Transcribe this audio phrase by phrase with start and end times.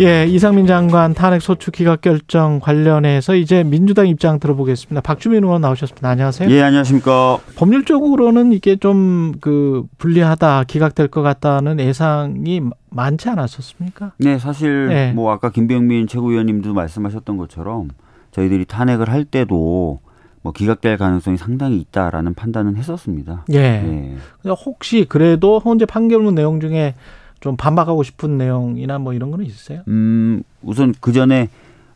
[0.00, 5.00] 예, 이상민 장관 탄핵 소추 기각 결정 관련해서 이제 민주당 입장 들어보겠습니다.
[5.02, 6.08] 박주민 의원 나오셨습니다.
[6.08, 6.50] 안녕하세요.
[6.50, 7.38] 예, 안녕하십니까.
[7.56, 14.12] 법률적으로는 이게 좀 그 불리하다, 기각될 것 같다는 예상이 많지 않았었습니까?
[14.18, 15.12] 네, 사실 네.
[15.12, 17.90] 뭐 아까 김병민 최고위원님도 말씀하셨던 것처럼
[18.30, 20.00] 저희들이 탄핵을 할 때도
[20.42, 23.44] 뭐 기각될 가능성이 상당히 있다라는 판단은 했었습니다.
[23.52, 23.58] 예.
[23.58, 24.16] 예.
[24.50, 26.94] 혹시 그래도 헌재 판결문 내용 중에
[27.44, 29.82] 좀 반박하고 싶은 내용이나 뭐 이런 거는 있으세요?
[29.88, 31.50] 음, 우선 그 전에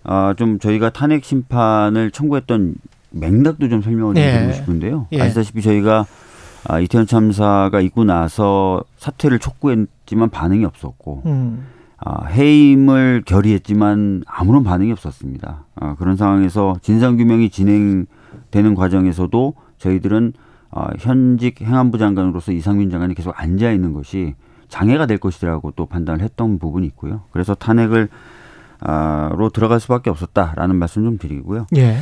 [0.05, 2.75] 아, 좀 저희가 탄핵 심판을 청구했던
[3.13, 4.33] 맥락도 좀 설명을 좀 예.
[4.33, 5.07] 드리고 싶은데요.
[5.13, 5.23] 예.
[5.23, 6.05] 아시다시피 저희가
[6.65, 11.65] 아, 이태원 참사가 있고 나서 사퇴를 촉구했지만 반응이 없었고 음.
[11.97, 15.65] 아, 해임을 결의했지만 아무런 반응이 없었습니다.
[15.77, 20.35] 아, 그런 상황에서 진상규명이 진행되는 과정에서도 저희들은
[20.73, 24.35] 아, 현직 행안부 장관으로서 이상민 장관이 계속 앉아 있는 것이
[24.69, 27.23] 장애가 될 것이라고 또 판단을 했던 부분이 있고요.
[27.31, 28.09] 그래서 탄핵을
[28.81, 31.67] 아, 로 들어갈 수밖에 없었다라는 말씀 좀 드리고요.
[31.77, 31.99] 예.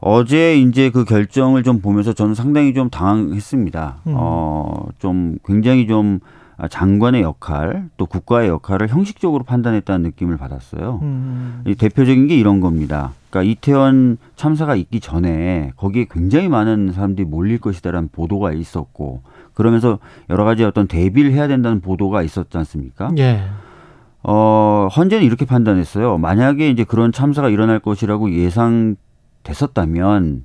[0.00, 3.96] 어제 이제 그 결정을 좀 보면서 저는 상당히 좀 당황했습니다.
[4.06, 4.14] 음.
[4.16, 6.20] 어, 좀 굉장히 좀
[6.70, 11.00] 장관의 역할 또 국가의 역할을 형식적으로 판단했다는 느낌을 받았어요.
[11.02, 11.62] 음.
[11.66, 13.12] 이 대표적인 게 이런 겁니다.
[13.30, 19.22] 그러니까 이태원 참사가 있기 전에 거기에 굉장히 많은 사람들이 몰릴 것이다라는 보도가 있었고
[19.54, 19.98] 그러면서
[20.30, 23.10] 여러 가지 어떤 대비를 해야 된다는 보도가 있었지 않습니까?
[23.18, 23.42] 예.
[24.22, 26.18] 어, 헌재는 이렇게 판단했어요.
[26.18, 30.44] 만약에 이제 그런 참사가 일어날 것이라고 예상됐었다면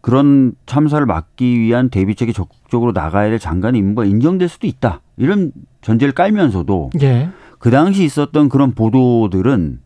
[0.00, 5.00] 그런 참사를 막기 위한 대비책이 적극적으로 나가야 될 장관의 임무가 인정될 수도 있다.
[5.16, 7.30] 이런 전제를 깔면서도 예.
[7.58, 9.80] 그 당시 있었던 그런 보도들은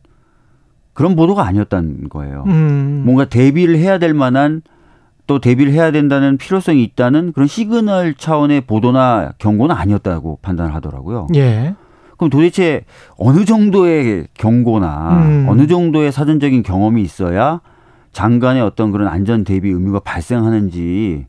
[1.01, 2.45] 그런 보도가 아니었다는 거예요.
[2.47, 3.05] 음.
[3.06, 4.61] 뭔가 대비를 해야 될 만한
[5.27, 11.28] 또 대비를 해야 된다는 필요성이 있다는 그런 시그널 차원의 보도나 경고는 아니었다고 판단을 하더라고요.
[11.37, 11.75] 예.
[12.19, 12.84] 그럼 도대체
[13.16, 15.47] 어느 정도의 경고나 음.
[15.49, 17.62] 어느 정도의 사전적인 경험이 있어야
[18.12, 21.25] 장관의 어떤 그런 안전 대비 의무가 발생하는지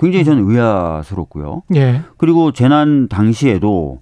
[0.00, 1.64] 굉장히 저는 의아스럽고요.
[1.74, 2.00] 예.
[2.16, 4.00] 그리고 재난 당시에도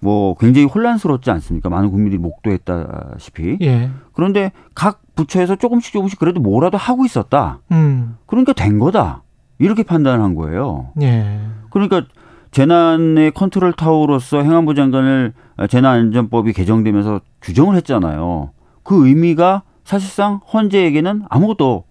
[0.00, 1.68] 뭐 굉장히 혼란스럽지 않습니까?
[1.68, 3.58] 많은 국민들이 목도했다시피.
[3.60, 3.90] 예.
[4.12, 7.58] 그런데 각 부처에서 조금씩 조금씩 그래도 뭐라도 하고 있었다.
[7.70, 8.16] 음.
[8.26, 9.22] 그러니까 된 거다.
[9.58, 10.88] 이렇게 판단을 한 거예요.
[11.02, 11.40] 예.
[11.70, 12.04] 그러니까
[12.50, 15.34] 재난의 컨트롤 타워로서 행안부 장관을
[15.68, 18.50] 재난안전법이 개정되면서 규정을 했잖아요.
[18.82, 21.84] 그 의미가 사실상 헌재에게는 아무것도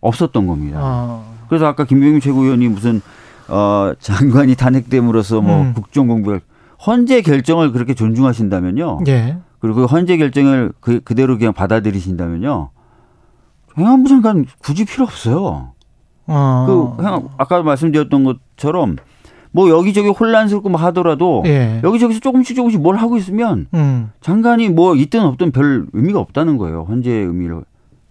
[0.00, 0.78] 없었던 겁니다.
[0.80, 1.22] 아.
[1.48, 3.00] 그래서 아까 김병민 최고위원이 무슨
[3.48, 5.74] 어 장관이 탄핵됨으로써 뭐 음.
[5.74, 6.42] 국정 공백
[6.86, 9.00] 헌재 결정을 그렇게 존중하신다면요.
[9.08, 9.38] 예.
[9.58, 12.70] 그리고 그 헌재 결정을 그, 그대로 그냥 받아들이신다면요.
[13.78, 15.72] 행안부 장관 굳이 필요 없어요.
[16.26, 16.94] 어.
[16.96, 18.96] 그 행안- 아까 말씀드렸던 것처럼
[19.52, 21.80] 뭐 여기저기 혼란스럽고 막 하더라도 예.
[21.82, 24.10] 여기저기서 조금씩 조금씩 뭘 하고 있으면 음.
[24.20, 26.84] 장관이 뭐 있든 없든 별 의미가 없다는 거예요.
[26.88, 27.62] 헌재 의미를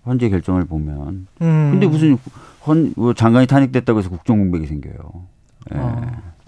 [0.06, 1.28] 헌재 결정을 보면.
[1.42, 1.70] 음.
[1.72, 2.18] 근데 무슨
[2.66, 4.94] 헌, 뭐 장관이 탄핵됐다고 해서 국정 공백이 생겨요.
[5.74, 5.78] 예.
[5.78, 6.02] 어.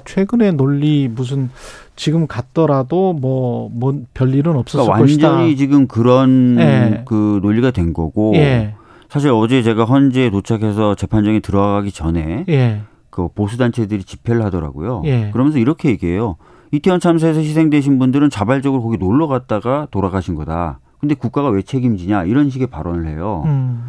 [0.07, 1.49] 최근에 논리 무슨
[1.95, 5.29] 지금 갔더라도 뭐, 뭐 별일은 없었을 그러니까 것이다.
[5.29, 7.03] 완전히 지금 그런 예.
[7.05, 8.73] 그 논리가 된 거고 예.
[9.09, 12.81] 사실 어제 제가 헌재에 도착해서 재판정에 들어가기 전에 예.
[13.09, 15.01] 그 보수 단체들이 집회를 하더라고요.
[15.05, 15.29] 예.
[15.31, 16.37] 그러면서 이렇게 얘기해요.
[16.71, 20.79] 이태원 참사에서 희생되신 분들은 자발적으로 거기 놀러 갔다가 돌아가신 거다.
[20.99, 23.43] 근데 국가가 왜 책임지냐 이런 식의 발언을 해요.
[23.45, 23.83] 음.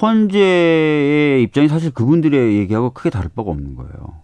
[0.00, 4.23] 헌재의 입장이 사실 그분들의 얘기하고 크게 다를 바가 없는 거예요.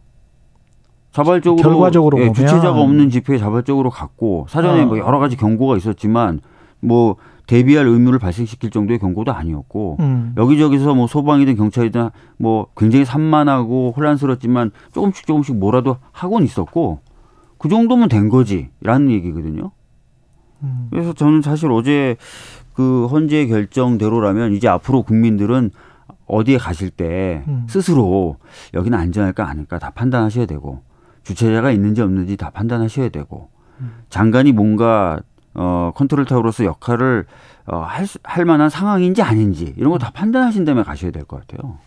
[1.12, 2.32] 자발적으로 결과적으로 예.
[2.32, 4.86] 주체자가 없는 집회에 자발적으로 갔고 사전에 어.
[4.86, 6.40] 뭐 여러 가지 경고가 있었지만
[6.80, 7.16] 뭐
[7.46, 10.34] 대비할 의무를 발생시킬 정도의 경고도 아니었고 음.
[10.36, 17.00] 여기저기서 뭐 소방이든 경찰이든 뭐 굉장히 산만하고 혼란스럽지만 조금씩 조금씩 뭐라도 하고는 있었고
[17.58, 19.72] 그 정도면 된 거지라는 얘기거든요.
[20.62, 20.86] 음.
[20.90, 22.16] 그래서 저는 사실 어제
[22.72, 25.72] 그 헌재 결정대로라면 이제 앞으로 국민들은
[26.26, 27.66] 어디에 가실 때 음.
[27.68, 28.36] 스스로
[28.74, 30.82] 여기는 안전할까 아닐까 다 판단하셔야 되고
[31.24, 33.48] 주체자가 있는지 없는지 다 판단하셔야 되고
[33.80, 33.92] 음.
[34.08, 35.20] 장관이 뭔가
[35.54, 37.26] 어 컨트롤 타워로서 역할을
[37.66, 41.78] 어할 할 만한 상황인지 아닌지 이런 거 다 판단하신 다음에 가셔야 될 것 같아요.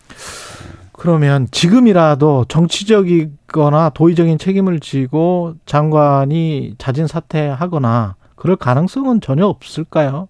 [0.92, 10.28] 그러면 지금이라도 정치적이거나 도의적인 책임을 지고 장관이 자진 사퇴하거나 그럴 가능성은 전혀 없을까요?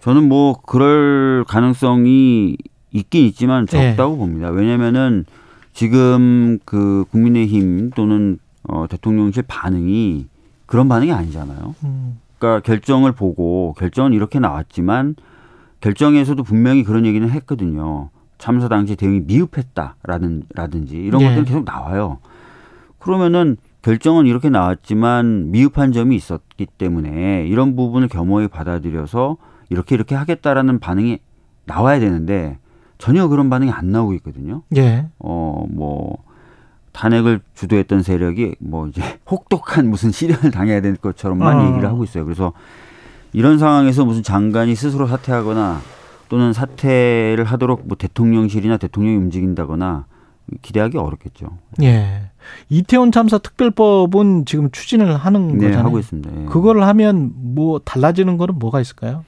[0.00, 2.56] 저는 뭐 그럴 가능성이
[2.92, 3.90] 있긴 있지만 네.
[3.90, 4.48] 적다고 봅니다.
[4.50, 5.24] 왜냐면은
[5.74, 10.26] 지금 그 국민의힘 또는 어 대통령실 반응이
[10.66, 11.74] 그런 반응이 아니잖아요.
[11.84, 12.18] 음.
[12.38, 15.16] 그러니까 결정을 보고 결정은 이렇게 나왔지만
[15.80, 18.08] 결정에서도 분명히 그런 얘기는 했거든요.
[18.38, 21.26] 참사 당시 대응이 미흡했다라는 라든지 이런 예.
[21.26, 22.18] 것들은 계속 나와요.
[22.98, 29.36] 그러면은 결정은 이렇게 나왔지만 미흡한 점이 있었기 때문에 이런 부분을 겸허히 받아들여서
[29.68, 31.18] 이렇게 이렇게 하겠다라는 반응이
[31.66, 32.58] 나와야 되는데
[32.98, 34.62] 전혀 그런 반응이 안 나오고 있거든요.
[34.76, 35.06] 예.
[35.18, 36.18] 어, 뭐,
[36.92, 41.68] 탄핵을 주도했던 세력이 뭐 이제 혹독한 무슨 시련을 당해야 될 것처럼만 어.
[41.68, 42.24] 얘기를 하고 있어요.
[42.24, 42.52] 그래서
[43.32, 45.80] 이런 상황에서 무슨 장관이 스스로 사퇴하거나
[46.28, 50.06] 또는 사퇴를 하도록 뭐 대통령실이나 대통령이 움직인다거나
[50.62, 51.46] 기대하기 어렵겠죠.
[51.82, 52.30] 예.
[52.68, 55.86] 이태원 참사 특별법은 지금 추진을 하는 네, 거잖아요.
[55.86, 56.30] 하고 있습니다.
[56.42, 56.44] 예.
[56.46, 59.24] 그거를 하면 뭐 달라지는 거는 뭐가 있을까요?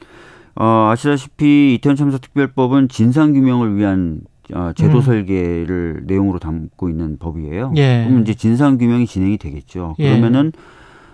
[0.56, 4.20] 어, 아시다시피 이태원 참사 특별법은 진상 규명을 위한
[4.54, 5.02] 어, 제도 음.
[5.02, 7.72] 설계를 내용으로 담고 있는 법이에요.
[7.76, 8.04] 예.
[8.06, 9.96] 그럼 이제 진상 규명이 진행이 되겠죠.
[9.98, 10.10] 예.
[10.10, 10.52] 그러면은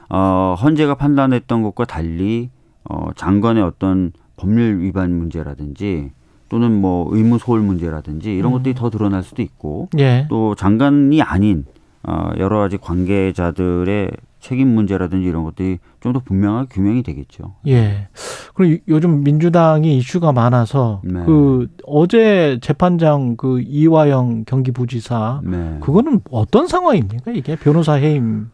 [0.08, 2.50] 어, 헌재가 판단했던 것과 달리
[2.84, 6.10] 어, 장관의 어떤 법률 위반 문제라든지
[6.48, 8.58] 또는 뭐 의무 소홀 문제라든지 이런 음.
[8.58, 10.26] 것들이 더 드러날 수도 있고 예.
[10.28, 11.64] 또 장관이 아닌
[12.02, 14.10] 어, 여러 가지 관계자들의
[14.42, 17.54] 책임 문제라든지 이런 것들이 좀 더 분명하게 규명이 되겠죠.
[17.68, 18.08] 예.
[18.54, 21.24] 그리고 요- 요즘 민주당이 이슈가 많아서 네.
[21.24, 25.78] 그 어제 재판장 그 이화영 경기부지사 네.
[25.80, 27.30] 그거는 어떤 상황입니까?
[27.32, 28.50] 이게 변호사 해임.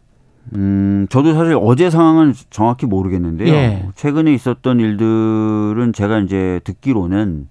[0.55, 3.53] 음, 저도 사실 어제 상황은 정확히 모르겠는데요.
[3.53, 3.85] 예.
[3.95, 7.47] 최근에 있었던 일들은 제가 이제 듣기로는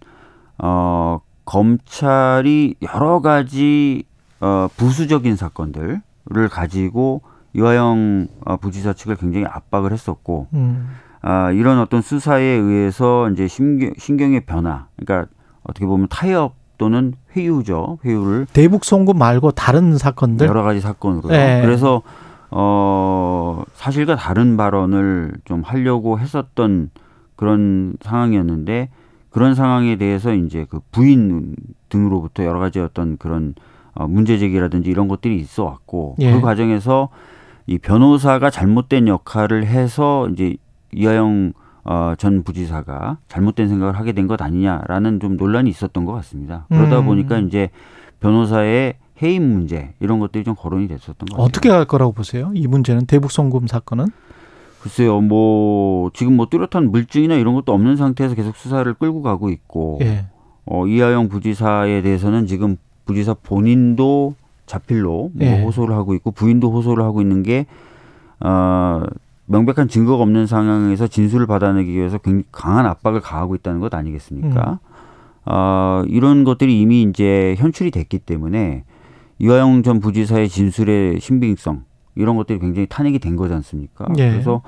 [0.59, 4.05] 어, 검찰이 여러 가지
[4.41, 6.01] 어, 부수적인 사건들을
[6.51, 7.23] 가지고
[7.55, 10.89] 이화영 어, 부지사 측을 굉장히 압박을 했었고 음.
[11.21, 15.31] 아, 이런 어떤 수사에 의해서 이제 신경, 신경의 변화, 그러니까
[15.63, 17.99] 어떻게 보면 타협 또는 회유죠.
[18.05, 20.47] 회유를 대북 송금 말고 다른 사건들.
[20.47, 21.33] 여러 가지 사건으로요.
[21.33, 21.61] 네.
[21.61, 22.03] 그래서
[22.51, 26.91] 어 사실과 다른 발언을 좀 하려고 했었던
[27.37, 28.89] 그런 상황이었는데
[29.31, 31.57] 그런 상황에 대해서 이제 그 부인
[31.89, 33.55] 등으로부터 여러 가지 어떤 그런
[33.95, 36.33] 어 문제 제기라든지 이런 것들이 있어 왔고 예.
[36.33, 37.09] 그 과정에서
[37.69, 40.57] 이 변호사가 잘못된 역할을 해서 이제
[40.93, 41.53] 이하영
[41.85, 46.67] 어, 전 부지사가 잘못된 생각을 하게 된 것 아니냐라는 좀 논란이 있었던 것 같습니다.
[46.71, 47.07] 그러다 음.
[47.07, 47.69] 보니까 이제
[48.21, 51.45] 변호사의 해임 문제 이런 것들이 좀 거론이 됐었던 것 같아요.
[51.45, 52.51] 어떻게 할 거라고 보세요?
[52.55, 54.07] 이 문제는 대북 송금 사건은?
[54.81, 59.99] 글쎄요, 뭐 지금 뭐 뚜렷한 물증이나 이런 것도 없는 상태에서 계속 수사를 끌고 가고 있고
[60.03, 60.27] 예.
[60.67, 62.77] 어, 이하영 부지사에 대해서는 지금
[63.07, 64.35] 부지사 본인도
[64.69, 65.63] 자필로 뭐 예.
[65.63, 67.67] 호소를 하고 있고 부인도 호소를 하고 있는 게
[68.41, 69.03] 어,
[69.47, 74.79] 명백한 증거가 없는 상황에서 진술을 받아내기 위해서 굉장히 강한 압박을 가하고 있다는 것 아니겠습니까?
[75.47, 78.85] 어, 이런 것들이 이미 이제 현출이 됐기 때문에
[79.39, 81.85] 이화영 전 부지사의 진술의 신빙성
[82.15, 84.07] 이런 것들이 굉장히 탄핵이 된 거지 않습니까?
[84.19, 84.31] 예.
[84.31, 84.63] 그래서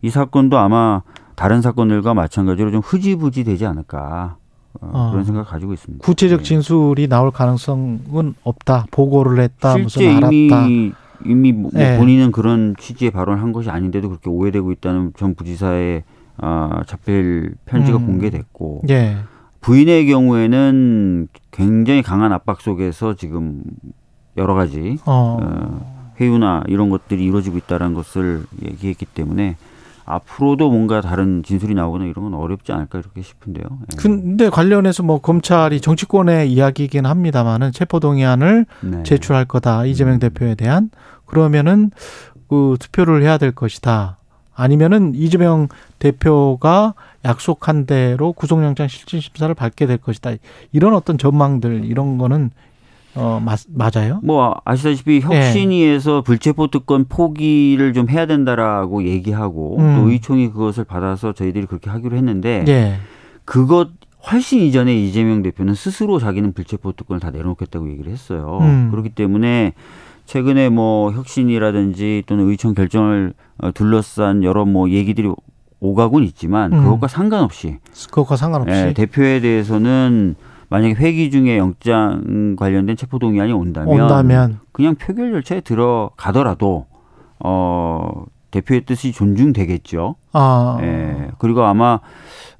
[0.00, 1.02] 이 사건도 아마
[1.36, 4.36] 다른 사건들과 마찬가지로 좀 흐지부지 되지 않을까
[4.80, 5.10] 어, 어.
[5.10, 6.04] 그런 생각을 가지고 있습니다.
[6.04, 6.44] 구체적 예.
[6.44, 8.86] 진술이 나올 가능성은 없다.
[8.90, 9.76] 보고를 했다.
[9.76, 10.32] 무슨 알았다.
[10.32, 10.92] 이미
[11.24, 11.96] 이미 뭐 예.
[11.98, 16.02] 본인은 그런 취지의 발언을 한 것이 아닌데도 그렇게 오해되고 있다는 전 부지사의
[16.38, 18.06] 아, 자필 편지가 음.
[18.06, 19.18] 공개됐고 예.
[19.60, 23.62] 부인의 경우에는 굉장히 강한 압박 속에서 지금
[24.36, 25.38] 여러 가지 어.
[25.40, 29.56] 어, 회유나 이런 것들이 이루어지고 있다는 것을 얘기했기 때문에
[30.14, 33.64] 앞으로도 뭔가 다른 진술이 나오거나 이런 건 어렵지 않을까 이렇게 싶은데요.
[33.64, 33.96] 예.
[33.96, 39.02] 근데 관련해서 뭐 검찰이 정치권의 이야기이긴 합니다만은 체포동의안을 네.
[39.04, 40.18] 제출할 거다 이재명 음.
[40.18, 40.90] 대표에 대한
[41.24, 41.90] 그러면은
[42.48, 44.18] 그 투표를 해야 될 것이다.
[44.54, 50.32] 아니면은 이재명 대표가 약속한 대로 구속영장 실질 심사를 받게 될 것이다.
[50.72, 52.50] 이런 어떤 전망들 이런 거는
[53.14, 54.20] 어 맞, 맞아요?
[54.22, 55.20] 뭐 아시다시피 예.
[55.20, 59.96] 혁신위에서 불체포 특권 포기를 좀 해야 된다라고 얘기하고 음.
[59.96, 62.96] 또 의총이 그것을 받아서 저희들이 그렇게 하기로 했는데 예.
[63.44, 63.90] 그것
[64.30, 68.58] 훨씬 이전에 이재명 대표는 스스로 자기는 불체포 특권을 다 내려놓겠다고 얘기를 했어요.
[68.62, 68.88] 음.
[68.90, 69.74] 그렇기 때문에
[70.26, 75.30] 최근에 뭐 혁신이라든지 또는 의총 결정을 어, 둘러싼 여러 뭐 얘기들이
[75.80, 76.84] 오가곤 있지만 음.
[76.84, 77.78] 그것과 상관없이
[78.10, 80.36] 그것과 상관없이 예, 대표에 대해서는
[80.72, 86.86] 만약에 회기 중에 영장 관련된 체포 동의안이 온다면, 온다면 그냥 표결 절차에 들어가더라도
[87.40, 90.16] 어 대표의 뜻이 존중되겠죠.
[90.32, 91.28] 아 예.
[91.36, 92.00] 그리고 아마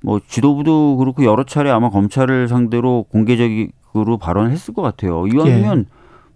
[0.02, 5.26] 뭐 지도부도 그렇고 여러 차례 아마 검찰을 상대로 공개적으로 발언을 했을 것 같아요.
[5.26, 5.86] 이왕이면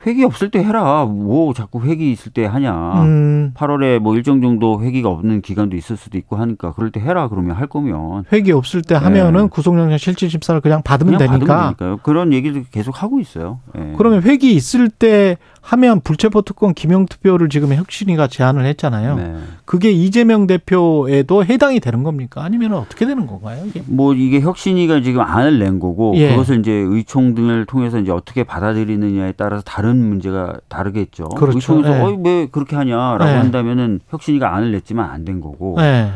[0.05, 1.05] 회기 없을 때 해라.
[1.07, 3.03] 뭐 자꾸 회기 있을 때 하냐.
[3.03, 7.29] 음, 8월에 뭐 일정 정도 회기가 없는 기간도 있을 수도 있고 하니까 그럴 때 해라
[7.29, 9.49] 그러면 할 거면 회기 없을 때 하면은 네.
[9.49, 11.47] 구속영장 실질 심사를 그냥 받으면 그냥 되니까.
[11.55, 11.97] 받으면 되니까요.
[12.03, 13.61] 그런 얘기도 계속 하고 있어요.
[13.79, 13.95] 예.
[13.97, 19.17] 그러면 회기 있을 때 하면 불체포 특권 기명 투표를 지금 혁신위가 제안을 했잖아요.
[19.17, 19.35] 네.
[19.65, 22.45] 그게 이재명 대표에도 해당이 되는 겁니까?
[22.45, 23.65] 아니면 어떻게 되는 건가요?
[23.67, 23.83] 이게?
[23.87, 26.31] 뭐 이게 혁신위가 지금 안을 낸 거고 예.
[26.31, 31.29] 그것을 이제 의총 등을 통해서 이제 어떻게 받아들이느냐에 따라서 다른 문제가 다르겠죠.
[31.29, 31.57] 그렇죠.
[31.59, 32.03] 의총에서 예.
[32.03, 33.35] 어이 왜 그렇게 하냐라고 예.
[33.37, 36.11] 한다면은 혁신위가 안을 냈지만 안 된 거고 네.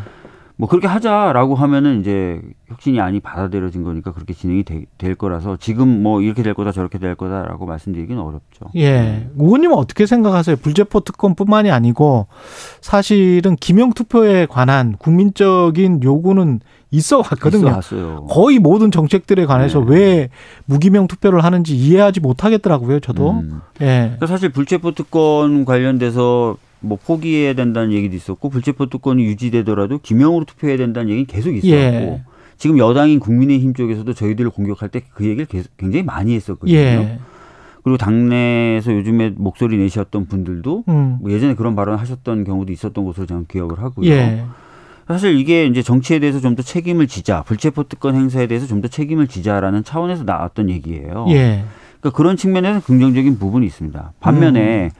[0.61, 6.03] 뭐 그렇게 하자라고 하면은 이제 혁신이 안이 받아들여진 거니까 그렇게 진행이 되- 될 거라서 지금
[6.03, 8.67] 뭐 이렇게 될 거다 저렇게 될 거다라고 말씀드리기는 어렵죠.
[8.77, 9.29] 예.
[9.39, 10.57] 의원님은 어떻게 생각하세요?
[10.57, 12.27] 불체포 특권뿐만이 아니고
[12.81, 17.67] 사실은 기명 투표에 관한 국민적인 요구는 있어 왔거든요.
[17.69, 18.27] 왔어요.
[18.29, 19.87] 거의 모든 정책들에 관해서 네.
[19.89, 20.29] 왜
[20.67, 23.01] 무기명 투표를 하는지 이해하지 못하겠더라고요.
[23.01, 23.31] 저도.
[23.31, 23.61] 음.
[23.81, 23.87] 예.
[24.17, 30.77] 그러니까 사실 불체포 특권 관련돼서 뭐 포기해야 된다는 얘기도 있었고 불체포 특권이 유지되더라도 기명으로 투표해야
[30.79, 32.23] 된다는 얘기는 계속 있었고 예.
[32.57, 36.77] 지금 여당인 국민의힘 쪽에서도 저희들을 공격할 때 그 얘기를 계속 굉장히 많이 했었거든요.
[36.77, 37.19] 예.
[37.83, 41.19] 그리고 당내에서 요즘에 목소리 내셨던 분들도 음.
[41.23, 44.11] 뭐 예전에 그런 발언 하셨던 경우도 있었던 것으로 저는 기억을 하고요.
[44.11, 44.45] 예.
[45.09, 48.89] 사실 이게 이제 정치에 대해서 좀 더 책임을 지자, 불체포 특권 행사에 대해서 좀 더
[48.89, 51.27] 책임을 지자라는 차원에서 나왔던 얘기예요.
[51.31, 51.65] 예.
[52.01, 54.13] 그러니까 그런 측면에서 긍정적인 부분이 있습니다.
[54.21, 54.91] 반면에 음.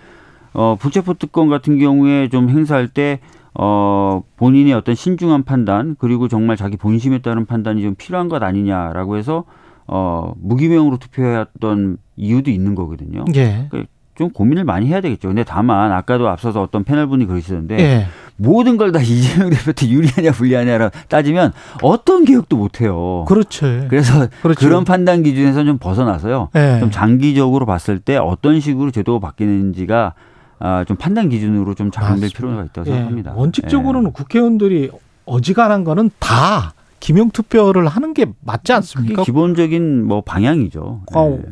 [0.53, 3.21] 어, 불체포 특권 같은 경우에 좀 행사할 때
[3.55, 9.17] 어, 본인의 어떤 신중한 판단 그리고 정말 자기 본심에 따른 판단이 좀 필요한 것 아니냐라고
[9.17, 9.45] 해서
[9.87, 13.25] 어, 무기명으로 투표했던 이유도 있는 거거든요.
[13.37, 13.69] 예.
[14.15, 15.29] 좀 고민을 많이 해야 되겠죠.
[15.29, 18.07] 근데 다만 아까도 앞서서 어떤 패널 분이 그러시던데 예.
[18.37, 21.53] 모든 걸 다 이재명 대표한테 유리하냐 불리하냐라 따지면
[21.83, 23.25] 어떤 개혁도 못 해요.
[23.29, 23.67] 그렇죠.
[23.89, 24.61] 그래서 그렇죠.
[24.61, 26.51] 그런 판단 기준에서 좀 벗어나서요.
[26.55, 26.79] 예.
[26.81, 30.15] 좀 장기적으로 봤을 때 어떤 식으로 제도가 바뀌는지가
[30.61, 32.31] 아, 좀 판단 기준으로 좀 작용될.
[32.31, 32.93] 필요가 있다고 예.
[32.93, 33.33] 생각합니다.
[33.35, 34.13] 원칙적으로는 예.
[34.13, 34.91] 국회의원들이
[35.25, 39.23] 어지간한 거는 다 기명 투표를 하는 게 맞지 않습니까?
[39.23, 41.01] 기본적인 뭐 방향이죠.
[41.15, 41.43] 어, 예.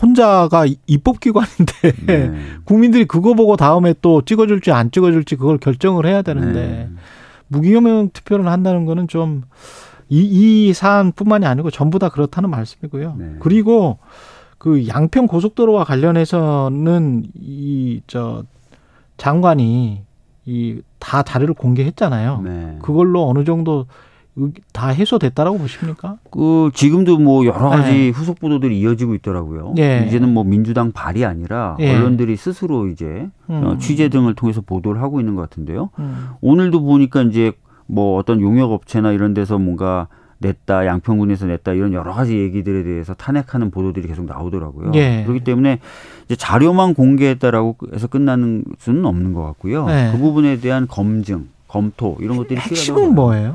[0.00, 2.32] 혼자가 입법기관인데 네.
[2.64, 6.88] 국민들이 그거 보고 다음에 또 찍어줄지 안 찍어줄지 그걸 결정을 해야 되는데 네.
[7.48, 9.42] 무기명 투표를 한다는 거는 좀
[10.08, 10.20] 이,
[10.68, 13.16] 이 사안뿐만이 아니고 전부 다 그렇다는 말씀이고요.
[13.18, 13.26] 네.
[13.40, 13.98] 그리고
[14.62, 18.44] 그 양평 고속도로와 관련해서는 이 저
[19.16, 20.02] 장관이
[20.46, 22.42] 이 다 자료를 공개했잖아요.
[22.44, 22.78] 네.
[22.80, 23.86] 그걸로 어느 정도
[24.36, 26.18] 의- 다 해소됐다라고 보십니까?
[26.30, 28.08] 그 지금도 뭐 여러 가지 네.
[28.10, 29.74] 후속 보도들이 이어지고 있더라고요.
[29.78, 30.04] 예.
[30.06, 31.92] 이제는 뭐 민주당 발이 아니라 예.
[31.96, 33.64] 언론들이 스스로 이제 음.
[33.64, 35.90] 어, 취재 등을 통해서 보도를 하고 있는 것 같은데요.
[35.98, 36.28] 음.
[36.40, 37.50] 오늘도 보니까 이제
[37.86, 40.06] 뭐 어떤 용역 업체나 이런 데서 뭔가
[40.42, 44.92] 냈다, 양평군에서 냈다 이런 여러 가지 얘기들에 대해서 탄핵하는 보도들이 계속 나오더라고요.
[44.94, 45.22] 예.
[45.24, 45.78] 그렇기 때문에
[46.26, 49.86] 이제 자료만 공개했다라고 해서 끝나는 수는 없는 것 같고요.
[49.86, 50.10] 네.
[50.12, 53.12] 그 부분에 대한 검증, 검토 이런 것들이 필요하다고 핵심은 봐요.
[53.12, 53.54] 뭐예요?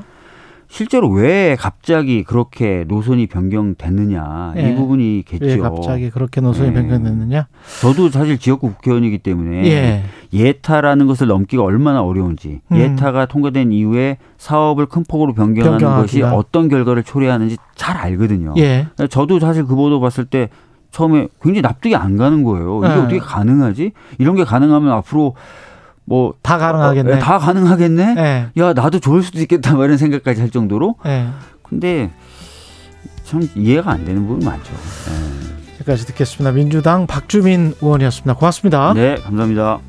[0.69, 4.69] 실제로 왜 갑자기 그렇게 노선이 변경됐느냐 예.
[4.71, 5.45] 이 부분이겠죠.
[5.45, 6.73] 왜 갑자기 그렇게 노선이 예.
[6.73, 7.47] 변경됐느냐?
[7.81, 10.03] 저도 사실 지역구 국회의원이기 때문에 예.
[10.33, 12.77] 예타라는 것을 넘기가 얼마나 어려운지 음.
[12.77, 16.01] 예타가 통과된 이후에 사업을 큰 폭으로 변경하는 변경하기가.
[16.01, 18.53] 것이 어떤 결과를 초래하는지 잘 알거든요.
[18.57, 18.87] 예.
[19.09, 20.49] 저도 사실 그 보도 봤을 때
[20.91, 22.79] 처음에 굉장히 납득이 안 가는 거예요.
[22.79, 22.95] 이게 네.
[22.95, 23.91] 어떻게 가능하지?
[24.17, 25.35] 이런 게 가능하면 앞으로
[26.09, 27.13] 뭐 다 가능하겠네.
[27.13, 28.15] 어, 다 가능하겠네.
[28.17, 28.61] 예.
[28.61, 31.27] 야 나도 좋을 수도 있겠다 뭐 이런 생각까지 할 정도로 예.
[31.61, 32.09] 근데
[33.25, 34.71] 참 이해가 안 되는 부분 많죠.
[34.71, 35.73] 네.
[35.75, 36.53] 여기까지 듣겠습니다.
[36.53, 38.35] 민주당 박주민 의원이었습니다.
[38.35, 38.93] 고맙습니다.
[38.93, 39.79] 네, 감사합니다.